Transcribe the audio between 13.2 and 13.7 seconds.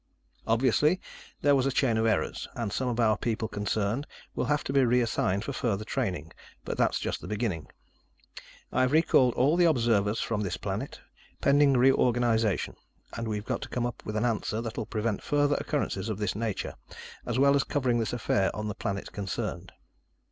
we've got to